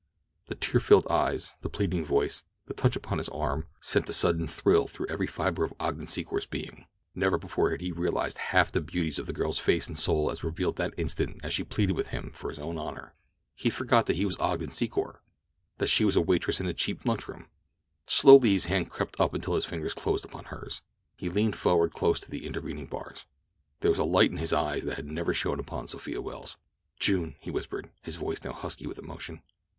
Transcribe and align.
The 0.47 0.55
tear 0.55 0.79
filled 0.79 1.05
eyes, 1.11 1.53
the 1.61 1.69
pleading 1.69 2.03
voice, 2.05 2.41
the 2.65 2.73
touch 2.73 2.95
upon 2.95 3.19
his 3.19 3.29
arm, 3.29 3.67
sent 3.79 4.09
a 4.09 4.13
sudden 4.13 4.47
thrill 4.47 4.87
through 4.87 5.05
every 5.09 5.27
fiber 5.27 5.63
of 5.63 5.75
Ogden 5.79 6.07
Secor's 6.07 6.47
being. 6.47 6.87
Never 7.13 7.37
before 7.37 7.69
had 7.69 7.81
he 7.81 7.91
realized 7.91 8.39
half 8.39 8.71
the 8.71 8.81
beauties 8.81 9.19
of 9.19 9.27
the 9.27 9.31
girl's 9.31 9.59
face 9.59 9.85
and 9.85 9.99
soul 9.99 10.31
as 10.31 10.43
revealed 10.43 10.77
that 10.77 10.95
instant 10.97 11.39
as 11.43 11.53
she 11.53 11.63
pleaded 11.63 11.95
with 11.95 12.07
him 12.07 12.31
for 12.33 12.49
his 12.49 12.57
own 12.57 12.79
honor. 12.79 13.13
He 13.53 13.69
forgot 13.69 14.07
that 14.07 14.15
he 14.15 14.25
was 14.25 14.37
Ogden 14.39 14.71
Secor—that 14.71 15.85
she 15.85 16.03
was 16.03 16.15
a 16.15 16.21
waitress 16.21 16.59
in 16.59 16.65
a 16.65 16.73
cheap 16.73 17.05
lunchroom. 17.05 17.45
Slowly 18.07 18.53
his 18.53 18.65
hand 18.65 18.89
crept 18.89 19.19
up 19.19 19.35
until 19.35 19.53
his 19.53 19.65
fingers 19.65 19.93
closed 19.93 20.25
upon 20.25 20.45
hers. 20.45 20.81
He 21.15 21.29
leaned 21.29 21.55
forward 21.55 21.93
close 21.93 22.19
to 22.21 22.31
the 22.31 22.47
intervening 22.47 22.87
bars. 22.87 23.27
There 23.81 23.91
was 23.91 23.99
a 23.99 24.03
light 24.03 24.31
in 24.31 24.37
his 24.37 24.51
eyes 24.51 24.83
that 24.85 24.95
had 24.95 25.05
never 25.05 25.31
shone 25.35 25.59
upon 25.59 25.87
Sophia 25.89 26.23
Welles. 26.23 26.57
"June!" 26.99 27.35
he 27.39 27.51
whispered, 27.51 27.91
his 28.01 28.15
voice 28.15 28.43
now 28.43 28.53
husky 28.53 28.87
with 28.87 28.97
emotion. 28.97 29.43